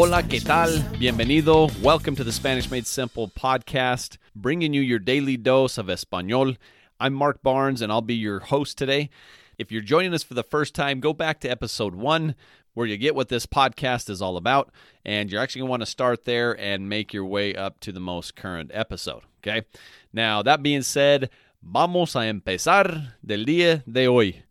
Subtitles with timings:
[0.00, 0.82] Hola, ¿qué tal?
[0.98, 1.70] Bienvenido.
[1.82, 6.54] Welcome to the Spanish Made Simple podcast, bringing you your daily dose of Espanol.
[7.00, 9.10] I'm Mark Barnes, and I'll be your host today.
[9.58, 12.36] If you're joining us for the first time, go back to episode one,
[12.78, 14.70] where you get what this podcast is all about,
[15.04, 17.90] and you're actually going to want to start there and make your way up to
[17.90, 19.22] the most current episode.
[19.42, 19.66] Okay?
[20.12, 21.28] Now, that being said,
[21.60, 24.44] vamos a empezar del día de hoy.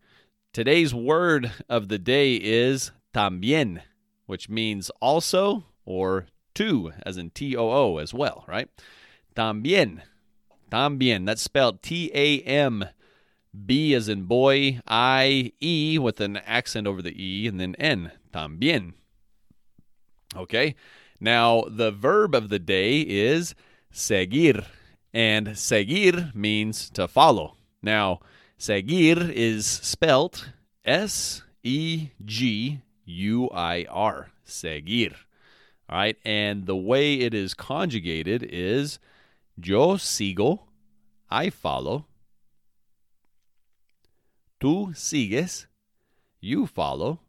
[0.52, 3.80] Today's word of the day is también
[4.26, 8.68] which means also or too, as in T O O as well, right?
[9.34, 10.02] También.
[10.70, 11.24] También.
[11.24, 12.84] That's spelled T A M
[13.66, 18.12] B as in boy, I, E with an accent over the E, and then N.
[18.32, 18.94] También.
[20.36, 20.74] Okay.
[21.20, 23.54] Now, the verb of the day is
[23.90, 24.64] seguir,
[25.12, 27.56] and seguir means to follow.
[27.82, 28.20] Now,
[28.58, 30.50] seguir is spelt
[30.84, 35.14] S E G U I R, seguir.
[35.88, 38.98] All right, and the way it is conjugated is
[39.56, 40.60] yo sigo,
[41.30, 42.06] I follow.
[44.60, 45.68] Tú sigues,
[46.40, 47.20] you follow.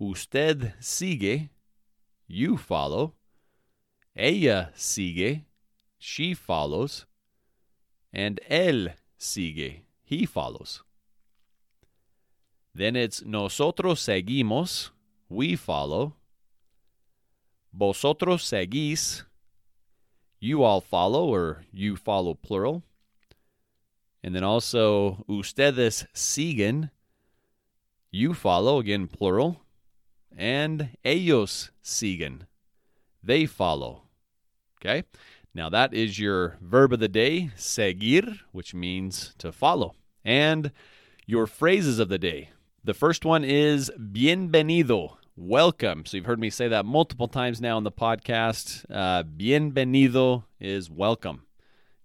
[0.00, 1.48] Usted sigue,
[2.26, 3.14] you follow.
[4.16, 5.44] Ella sigue,
[5.98, 7.06] she follows.
[8.12, 10.82] And él sigue, he follows.
[12.74, 14.90] Then it's nosotros seguimos,
[15.28, 16.14] we follow.
[17.72, 19.24] Vosotros seguís,
[20.40, 22.82] you all follow, or you follow plural.
[24.26, 26.90] And then also ustedes siguen,
[28.10, 29.62] you follow, again plural.
[30.36, 32.40] And ellos siguen,
[33.22, 34.02] they follow.
[34.80, 35.04] Okay?
[35.54, 39.94] Now that is your verb of the day, seguir, which means to follow.
[40.24, 40.72] And
[41.24, 42.50] your phrases of the day.
[42.82, 46.04] The first one is bienvenido, welcome.
[46.04, 48.84] So you've heard me say that multiple times now in the podcast.
[48.90, 51.45] Uh, bienvenido is welcome.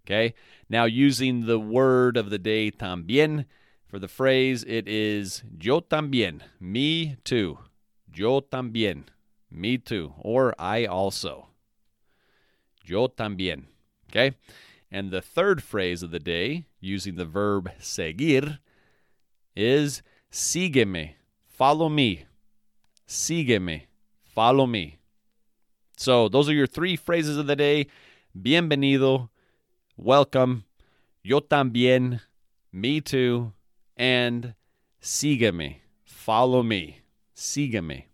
[0.06, 0.34] Okay.
[0.69, 3.45] Now using the word of the day también
[3.88, 7.59] for the phrase, it is yo también, me too.
[8.13, 9.03] Yo también,
[9.50, 11.47] me too, or I also.
[12.85, 13.66] Yo también.
[14.09, 14.35] Okay.
[14.90, 18.59] And the third phrase of the day, using the verb seguir,
[19.56, 20.01] is
[20.31, 21.11] sígueme,
[21.47, 22.25] follow me.
[23.07, 23.84] Sígueme,
[24.23, 25.00] follow me.
[25.97, 27.88] So those are your three phrases of the day.
[28.38, 29.29] Bienvenido,
[30.01, 30.66] welcome,
[31.23, 32.22] yo también,
[32.72, 33.53] me too,
[33.95, 34.56] and
[35.01, 37.01] sígueme, follow me.
[37.35, 38.06] Sígueme.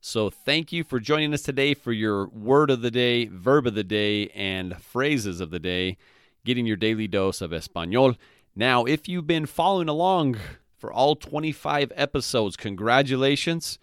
[0.00, 3.74] So thank you for joining us today for your word of the day, verb of
[3.74, 5.96] the day, and phrases of the day,
[6.44, 8.14] getting your daily dose of Espanol.
[8.54, 10.36] Now, if you've been following along
[10.78, 12.56] for all 25 episodes.
[12.56, 13.78] Congratulations.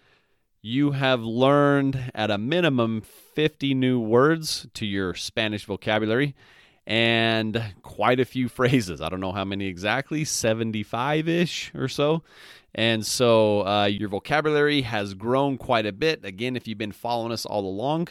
[0.62, 6.34] You have learned at a minimum 50 new words to your Spanish vocabulary
[6.86, 9.00] and quite a few phrases.
[9.00, 12.22] I don't know how many exactly, 75 ish or so.
[12.74, 16.24] And so uh, your vocabulary has grown quite a bit.
[16.24, 18.08] Again, if you've been following us all along.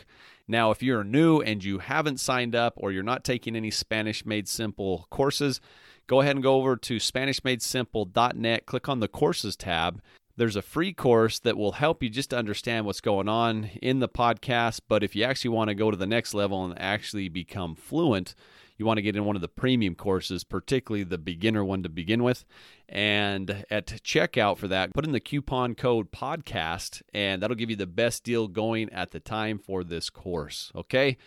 [0.48, 4.26] Now, if you're new and you haven't signed up or you're not taking any Spanish
[4.26, 5.60] Made Simple courses,
[6.08, 10.02] go ahead and go over to SpanishMadeSimple.net, click on the courses tab.
[10.38, 14.00] There's a free course that will help you just to understand what's going on in
[14.00, 14.82] the podcast.
[14.88, 18.36] But if you actually want to go to the next level and actually become fluent,
[18.78, 21.90] you want to get in one of the premium courses, particularly the beginner one to
[21.90, 22.46] begin with.
[22.90, 27.76] And at checkout for that, put in the coupon code podcast, and that'll give you
[27.76, 30.72] the best deal going at the time for this course.
[30.76, 31.18] Okay.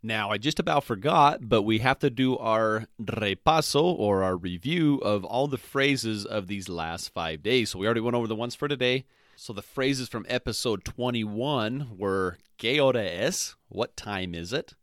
[0.00, 4.98] Now, I just about forgot, but we have to do our repaso or our review
[4.98, 7.70] of all the phrases of these last five days.
[7.70, 9.06] So we already went over the ones for today.
[9.34, 13.56] So the phrases from episode 21 were ¿Qué hora es?
[13.68, 14.74] What time is it?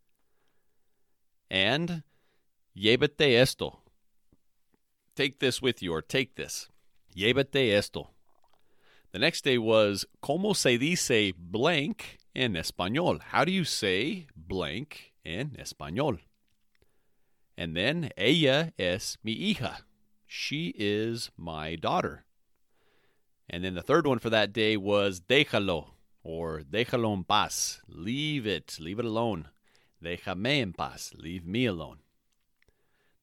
[1.50, 2.02] And
[2.76, 3.80] Llévate esto.
[5.14, 6.68] Take this with you or take this.
[7.16, 8.10] Llévate esto.
[9.12, 13.22] The next day was ¿Cómo se dice blank en español?
[13.32, 16.18] How do you say blank en español?
[17.56, 19.78] And then ella es mi hija.
[20.26, 22.26] She is my daughter.
[23.48, 25.92] And then the third one for that day was déjalo
[26.22, 27.80] or déjalo en paz.
[27.88, 29.48] Leave it, leave it alone.
[30.02, 31.98] Déjame en paz, leave me alone.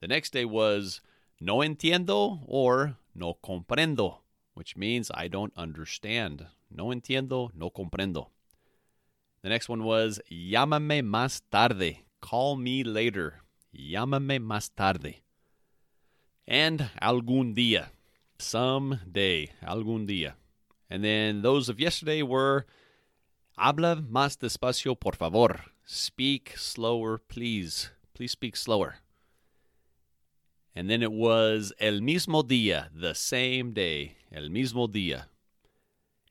[0.01, 1.01] The next day was
[1.39, 4.23] no entiendo or no comprendo
[4.53, 6.47] which means I don't understand.
[6.69, 8.27] No entiendo, no comprendo.
[9.41, 13.41] The next one was llámame más tarde, call me later.
[13.75, 15.23] Llámame más tarde.
[16.47, 17.89] And algún día.
[18.37, 19.51] Some day.
[19.63, 20.33] Algún día.
[20.89, 22.65] And then those of yesterday were
[23.57, 25.72] habla más despacio, por favor.
[25.85, 27.91] Speak slower, please.
[28.13, 28.95] Please speak slower.
[30.75, 35.25] And then it was el mismo día, the same day, el mismo día.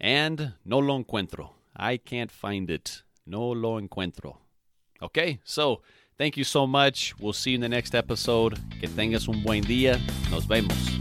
[0.00, 1.50] And no lo encuentro.
[1.76, 3.02] I can't find it.
[3.24, 4.38] No lo encuentro.
[5.00, 5.82] Okay, so
[6.18, 7.14] thank you so much.
[7.20, 8.58] We'll see you in the next episode.
[8.80, 10.00] Que tengas un buen día.
[10.30, 10.91] Nos vemos.